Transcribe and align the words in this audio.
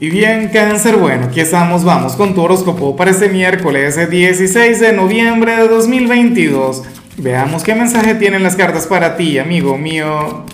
Y 0.00 0.10
bien, 0.10 0.48
cáncer, 0.52 0.96
bueno, 0.96 1.24
aquí 1.24 1.40
estamos, 1.40 1.82
vamos 1.82 2.14
con 2.14 2.32
tu 2.32 2.40
horóscopo 2.42 2.94
para 2.94 3.10
este 3.10 3.28
miércoles 3.28 4.08
16 4.08 4.78
de 4.78 4.92
noviembre 4.92 5.56
de 5.56 5.66
2022. 5.66 6.84
Veamos 7.16 7.64
qué 7.64 7.74
mensaje 7.74 8.14
tienen 8.14 8.44
las 8.44 8.54
cartas 8.54 8.86
para 8.86 9.16
ti, 9.16 9.40
amigo 9.40 9.76
mío. 9.76 10.44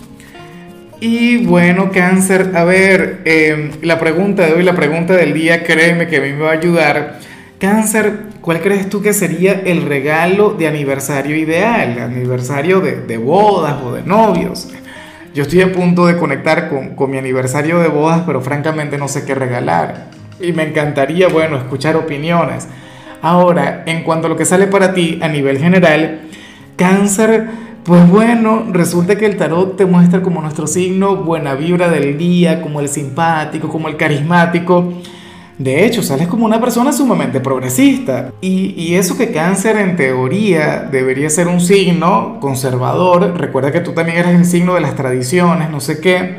Y 0.99 1.45
bueno, 1.45 1.91
cáncer, 1.91 2.53
a 2.55 2.63
ver, 2.63 3.21
em, 3.25 3.69
la 3.83 3.99
pregunta 3.99 4.47
de 4.47 4.53
hoy, 4.53 4.63
la 4.63 4.75
pregunta 4.75 5.13
del 5.13 5.35
día, 5.35 5.63
créeme 5.63 6.07
que 6.07 6.17
a 6.17 6.21
mí 6.21 6.33
me 6.33 6.41
va 6.41 6.49
a 6.49 6.53
ayudar. 6.53 7.19
Cáncer, 7.59 8.13
¿cuál 8.41 8.61
crees 8.61 8.89
tú 8.89 9.03
que 9.03 9.13
sería 9.13 9.61
el 9.63 9.83
regalo 9.83 10.55
de 10.55 10.67
aniversario 10.67 11.35
ideal? 11.35 11.99
Aniversario 11.99 12.81
de, 12.81 13.01
de 13.01 13.17
bodas 13.17 13.75
o 13.83 13.93
de 13.93 14.01
novios. 14.01 14.69
Yo 15.35 15.43
estoy 15.43 15.59
a 15.63 15.73
punto 15.73 16.05
de 16.05 16.15
conectar 16.15 16.69
con, 16.69 16.95
con, 16.95 17.11
mi 17.11 17.17
aniversario 17.17 17.79
de 17.79 17.89
bodas, 17.89 18.21
pero 18.25 18.39
francamente 18.39 18.97
no 18.97 19.09
sé 19.09 19.25
qué 19.25 19.35
regalar. 19.35 20.05
Y 20.39 20.53
me 20.53 20.63
encantaría, 20.63 21.27
bueno, 21.27 21.57
escuchar 21.57 21.97
opiniones. 21.97 22.69
Ahora, 23.21 23.83
en 23.85 24.03
cuanto 24.03 24.27
a 24.27 24.29
lo 24.29 24.37
que 24.37 24.45
sale 24.45 24.67
para 24.67 24.93
ti 24.93 25.19
a 25.21 25.27
nivel 25.27 25.57
general, 25.57 26.21
cáncer, 26.77 27.49
pues 27.83 28.09
bueno, 28.09 28.67
resulta 28.71 29.17
que 29.17 29.25
el 29.25 29.35
tarot 29.35 29.75
te 29.75 29.85
muestra 29.85 30.21
como 30.21 30.41
nuestro 30.41 30.67
signo 30.67 31.17
buena 31.17 31.53
vibra 31.53 31.89
del 31.89 32.17
día, 32.17 32.61
como 32.61 32.79
el 32.79 32.87
simpático, 32.87 33.67
como 33.67 33.89
el 33.89 33.97
carismático. 33.97 34.93
De 35.57 35.85
hecho, 35.85 36.03
sales 36.03 36.27
como 36.27 36.45
una 36.45 36.59
persona 36.59 36.91
sumamente 36.91 37.39
progresista. 37.39 38.33
Y, 38.41 38.95
eso 38.95 39.17
que 39.17 39.31
cáncer 39.31 39.77
en 39.77 39.95
teoría 39.95 40.87
debería 40.91 41.29
ser 41.29 41.47
un 41.47 41.61
signo 41.61 42.39
conservador. 42.41 43.37
Recuerda 43.37 43.71
que 43.71 43.79
tú 43.79 43.93
también 43.93 44.17
eres 44.17 44.35
el 44.35 44.45
signo 44.45 44.75
de 44.75 44.81
las 44.81 44.95
tradiciones, 44.95 45.69
no 45.69 45.79
sé 45.79 46.01
qué. 46.01 46.37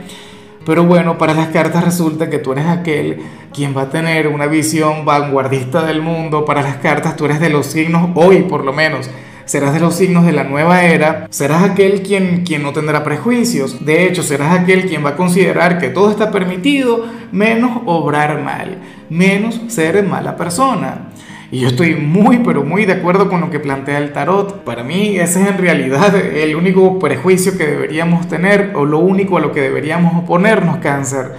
Pero 0.67 0.85
bueno, 0.85 1.17
para 1.17 1.33
las 1.33 1.49
cartas 1.49 1.85
resulta 1.85 2.29
que 2.29 2.39
tú 2.39 2.53
eres 2.53 2.67
aquel 2.67 3.21
quien 3.55 3.75
va 3.75 3.83
a 3.83 3.91
tener 3.91 4.27
una 4.29 4.47
visión 4.47 5.05
vanguardista 5.05 5.85
del 5.85 6.03
mundo. 6.03 6.45
Para 6.45 6.61
las 6.61 6.77
cartas 6.77 7.17
tú 7.17 7.25
eres 7.25 7.41
de 7.41 7.49
los 7.51 7.67
signos, 7.67 8.11
hoy 8.17 8.43
por 8.43 8.65
lo 8.65 8.73
menos, 8.73 9.09
serás 9.47 9.73
de 9.73 9.81
los 9.81 9.95
signos 9.95 10.27
de 10.27 10.33
la 10.33 10.45
nueva 10.45 10.85
era, 10.85 11.27
serás 11.31 11.63
aquel 11.63 12.03
quien, 12.03 12.45
quien 12.45 12.63
no 12.63 12.73
tendrá 12.73 13.03
prejuicios, 13.03 13.87
de 13.87 14.07
hecho 14.07 14.23
serás 14.23 14.61
aquel 14.61 14.87
quien 14.87 15.05
va 15.05 15.11
a 15.11 15.17
considerar 15.17 15.79
que 15.79 15.89
todo 15.89 16.11
está 16.11 16.31
permitido, 16.31 17.07
menos 17.33 17.81
obrar 17.87 18.43
mal, 18.43 18.77
menos 19.09 19.61
ser 19.69 20.03
mala 20.03 20.37
persona. 20.37 21.09
Y 21.53 21.61
yo 21.61 21.69
estoy 21.69 21.95
muy, 21.95 22.39
pero 22.39 22.65
muy 22.65 22.87
de 22.87 22.95
acuerdo 22.95 23.29
con 23.29 23.41
lo 23.41 23.51
que 23.51 23.61
plantea 23.61 23.99
el 23.99 24.13
tarot. 24.13 24.65
Para 24.65 24.83
mí 24.83 25.17
ese 25.17 25.43
es 25.43 25.49
en 25.49 25.59
realidad 25.59 26.13
el 26.17 26.57
único 26.57 26.99
prejuicio 26.99 27.57
que 27.57 27.67
deberíamos 27.69 28.27
tener 28.27 28.73
o 28.75 28.85
lo 28.85 28.99
único 28.99 29.37
a 29.37 29.41
lo 29.41 29.53
que 29.53 29.61
deberíamos 29.61 30.25
oponernos, 30.25 30.79
cáncer. 30.79 31.35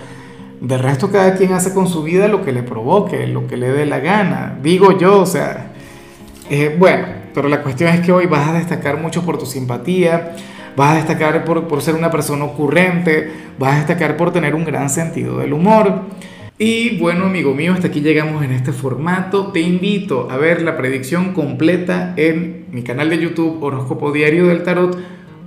De 0.62 0.78
resto 0.78 1.12
cada 1.12 1.36
quien 1.36 1.52
hace 1.52 1.74
con 1.74 1.88
su 1.88 2.04
vida 2.04 2.30
lo 2.30 2.44
que 2.44 2.54
le 2.54 2.64
provoque, 2.64 3.28
lo 3.28 3.48
que 3.48 3.58
le 3.58 3.70
dé 3.70 3.86
la 3.86 4.00
gana. 4.00 4.58
Digo 4.64 4.98
yo, 4.98 5.20
o 5.20 5.26
sea, 5.26 5.74
eh, 6.50 6.74
bueno, 6.80 7.17
pero 7.38 7.50
la 7.50 7.62
cuestión 7.62 7.94
es 7.94 8.00
que 8.00 8.12
hoy 8.12 8.26
vas 8.26 8.50
a 8.50 8.54
destacar 8.54 9.00
mucho 9.00 9.22
por 9.22 9.38
tu 9.38 9.46
simpatía, 9.46 10.36
vas 10.76 10.94
a 10.94 10.96
destacar 10.96 11.46
por, 11.46 11.68
por 11.68 11.84
ser 11.84 11.94
una 11.94 12.10
persona 12.10 12.46
ocurrente, 12.46 13.32
vas 13.60 13.76
a 13.76 13.78
destacar 13.78 14.18
por 14.18 14.34
tener 14.34 14.56
un 14.56 14.66
gran 14.66 14.90
sentido 14.90 15.38
del 15.38 15.54
humor. 15.54 16.02
Y 16.58 16.98
bueno, 16.98 17.26
amigo 17.26 17.54
mío, 17.54 17.74
hasta 17.74 17.90
aquí 17.90 18.02
llegamos 18.02 18.44
en 18.44 18.54
este 18.54 18.72
formato. 18.72 19.52
Te 19.52 19.60
invito 19.60 20.28
a 20.32 20.38
ver 20.38 20.64
la 20.64 20.78
predicción 20.78 21.36
completa 21.36 22.16
en 22.18 22.66
mi 22.72 22.82
canal 22.82 23.12
de 23.12 23.20
YouTube 23.20 23.62
Horóscopo 23.62 24.12
Diario 24.12 24.48
del 24.48 24.64
Tarot 24.64 24.98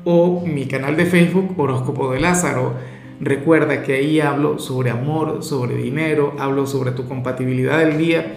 o 0.04 0.46
mi 0.46 0.66
canal 0.66 0.96
de 0.96 1.06
Facebook 1.06 1.58
Horóscopo 1.58 2.12
de 2.12 2.20
Lázaro. 2.20 2.74
Recuerda 3.18 3.82
que 3.82 3.94
ahí 3.94 4.20
hablo 4.20 4.60
sobre 4.60 4.90
amor, 4.90 5.42
sobre 5.42 5.74
dinero, 5.74 6.36
hablo 6.38 6.68
sobre 6.68 6.92
tu 6.92 7.08
compatibilidad 7.08 7.80
del 7.80 7.98
día. 7.98 8.36